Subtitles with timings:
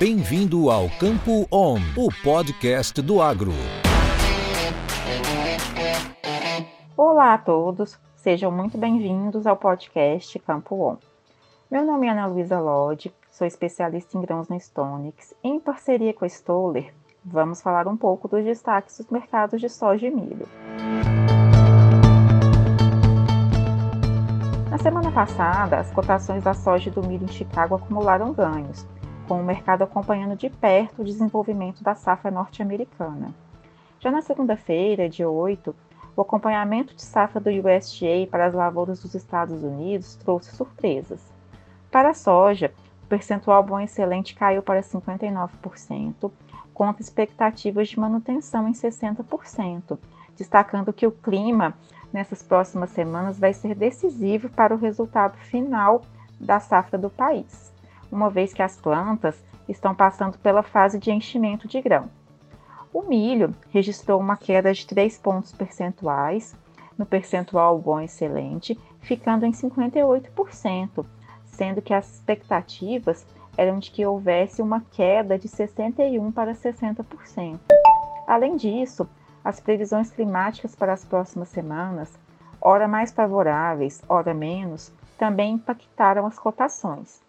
[0.00, 3.52] Bem-vindo ao Campo On, o podcast do agro.
[6.96, 10.96] Olá a todos, sejam muito bem-vindos ao podcast Campo On.
[11.70, 15.34] Meu nome é Ana Luísa Lodge, sou especialista em grãos na Stonix.
[15.44, 20.06] Em parceria com a Stoller, vamos falar um pouco dos destaques dos mercados de soja
[20.06, 20.48] e milho.
[24.70, 28.86] Na semana passada, as cotações da soja e do milho em Chicago acumularam ganhos,
[29.30, 33.32] com o mercado acompanhando de perto o desenvolvimento da safra norte-americana.
[34.00, 35.72] Já na segunda-feira, dia 8,
[36.16, 41.20] o acompanhamento de safra do USDA para as lavouras dos Estados Unidos trouxe surpresas.
[41.92, 42.74] Para a soja,
[43.04, 46.32] o percentual bom excelente caiu para 59%,
[46.74, 49.96] contra expectativas de manutenção em 60%,
[50.36, 51.72] destacando que o clima
[52.12, 56.02] nessas próximas semanas vai ser decisivo para o resultado final
[56.40, 57.70] da safra do país,
[58.10, 62.10] uma vez que as plantas estão passando pela fase de enchimento de grão.
[62.92, 66.56] O milho registrou uma queda de 3 pontos percentuais
[66.98, 71.06] no percentual bom excelente, ficando em 58%,
[71.46, 73.24] sendo que as expectativas
[73.56, 77.58] eram de que houvesse uma queda de 61 para 60%.
[78.26, 79.08] Além disso,
[79.44, 82.12] as previsões climáticas para as próximas semanas,
[82.60, 87.20] ora mais favoráveis, ora menos, também impactaram as cotações.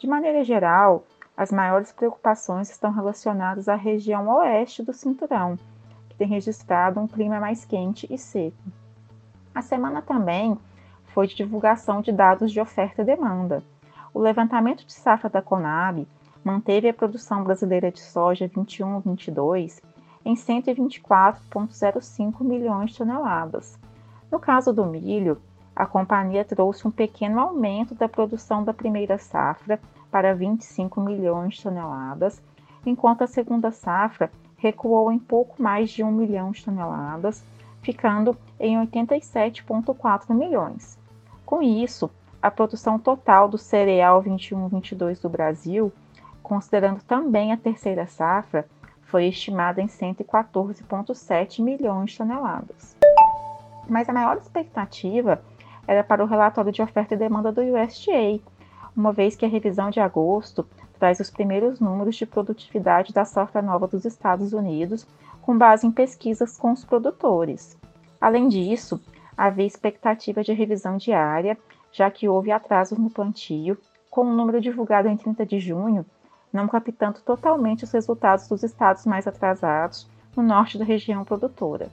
[0.00, 1.04] De maneira geral,
[1.36, 5.58] as maiores preocupações estão relacionadas à região oeste do cinturão,
[6.08, 8.56] que tem registrado um clima mais quente e seco.
[9.54, 10.56] A semana também
[11.08, 13.62] foi de divulgação de dados de oferta e demanda.
[14.14, 16.08] O levantamento de safra da Conab
[16.42, 19.82] manteve a produção brasileira de soja 21-22
[20.24, 23.78] em 124,05 milhões de toneladas.
[24.32, 25.38] No caso do milho,
[25.80, 31.62] a companhia trouxe um pequeno aumento da produção da primeira safra para 25 milhões de
[31.62, 32.42] toneladas,
[32.84, 37.42] enquanto a segunda safra recuou em pouco mais de 1 milhão de toneladas,
[37.80, 40.98] ficando em 87,4 milhões.
[41.46, 42.10] Com isso,
[42.42, 45.90] a produção total do cereal 21-22 do Brasil,
[46.42, 48.68] considerando também a terceira safra,
[49.04, 52.94] foi estimada em 114,7 milhões de toneladas.
[53.88, 55.42] Mas a maior expectativa
[55.90, 58.40] era para o relatório de oferta e demanda do USDA,
[58.96, 60.64] uma vez que a revisão de agosto
[61.00, 65.04] traz os primeiros números de produtividade da safra nova dos Estados Unidos,
[65.42, 67.76] com base em pesquisas com os produtores.
[68.20, 69.00] Além disso,
[69.36, 71.58] havia expectativa de revisão diária,
[71.90, 73.76] já que houve atrasos no plantio,
[74.08, 76.06] com o número divulgado em 30 de junho
[76.52, 81.88] não captando totalmente os resultados dos estados mais atrasados no norte da região produtora.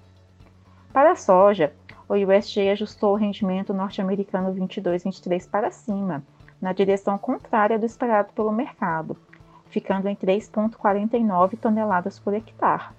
[0.92, 1.74] Para a soja,
[2.10, 6.24] o USDA ajustou o rendimento norte-americano 22-23 para cima,
[6.62, 9.18] na direção contrária do esperado pelo mercado,
[9.70, 12.90] ficando em 3,49 toneladas por hectare.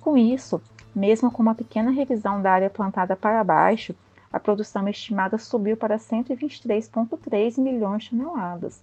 [0.00, 0.60] Com isso,
[0.94, 3.94] mesmo com uma pequena revisão da área plantada para baixo,
[4.32, 8.82] a produção estimada subiu para 123,3 milhões de toneladas,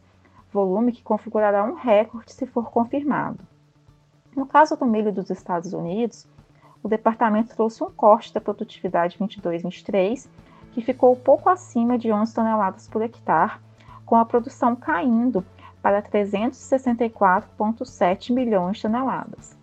[0.51, 3.39] volume que configurará um recorde se for confirmado.
[4.35, 6.27] No caso do milho dos Estados Unidos,
[6.85, 10.29] o departamento trouxe um corte da produtividade 22-23,
[10.71, 13.53] que ficou pouco acima de 11 toneladas por hectare,
[14.05, 15.43] com a produção caindo
[15.81, 19.57] para 364,7 milhões de toneladas.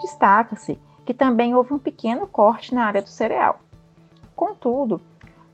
[0.00, 3.58] Destaca-se que também houve um pequeno corte na área do cereal.
[4.36, 5.00] Contudo,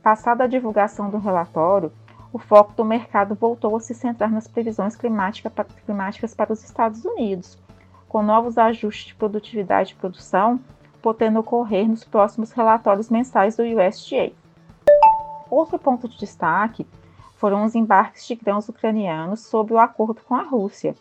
[0.02, 1.90] passada a divulgação do relatório,
[2.30, 7.58] o foco do mercado voltou a se centrar nas previsões climáticas para os Estados Unidos,
[8.06, 10.60] com novos ajustes de produtividade e produção
[11.06, 14.32] podendo ocorrer nos próximos relatórios mensais do USDA.
[15.48, 16.84] Outro ponto de destaque
[17.36, 20.96] foram os embarques de grãos ucranianos sob o acordo com a Rússia.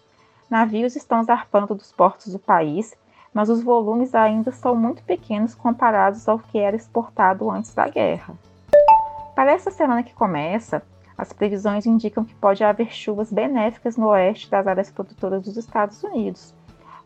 [0.47, 2.93] Navios estão zarpando dos portos do país,
[3.33, 8.35] mas os volumes ainda são muito pequenos comparados ao que era exportado antes da guerra.
[9.33, 10.83] Para essa semana que começa,
[11.17, 16.03] as previsões indicam que pode haver chuvas benéficas no oeste das áreas produtoras dos Estados
[16.03, 16.53] Unidos,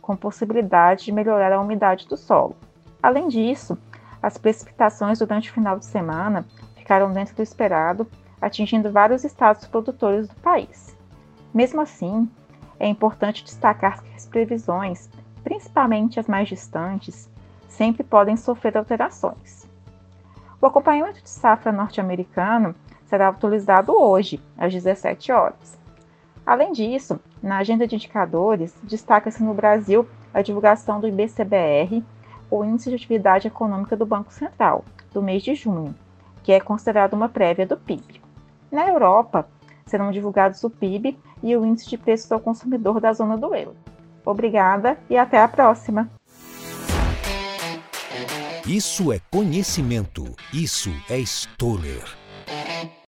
[0.01, 2.57] com possibilidade de melhorar a umidade do solo.
[3.01, 3.77] Além disso,
[4.21, 8.07] as precipitações durante o final de semana ficaram dentro do esperado,
[8.41, 10.95] atingindo vários estados produtores do país.
[11.53, 12.29] Mesmo assim,
[12.79, 15.09] é importante destacar que as previsões,
[15.43, 17.29] principalmente as mais distantes,
[17.67, 19.67] sempre podem sofrer alterações.
[20.61, 22.75] O acompanhamento de safra norte-americano
[23.05, 25.79] será atualizado hoje, às 17 horas.
[26.45, 32.03] Além disso, na agenda de indicadores, destaca-se no Brasil a divulgação do IBCBR,
[32.49, 35.93] o Índice de Atividade Econômica do Banco Central, do mês de junho,
[36.43, 38.21] que é considerado uma prévia do PIB.
[38.71, 39.47] Na Europa,
[39.85, 43.75] serão divulgados o PIB e o Índice de Preços ao Consumidor da zona do euro.
[44.25, 46.09] Obrigada e até a próxima!
[48.67, 50.23] Isso é conhecimento.
[50.53, 52.18] Isso é Stoller.